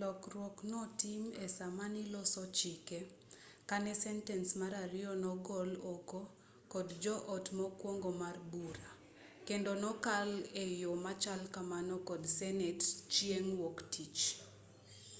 [0.00, 2.98] lokruok notim esaamaniloso chike
[3.68, 6.20] kane sentens mar ariyo nogol oko
[6.72, 8.88] kod jo-ot mokwongo mar bura
[9.48, 10.30] kendo nokal
[10.64, 12.80] eyo machal kamano kod senet
[13.14, 14.22] chieng' wuok-tich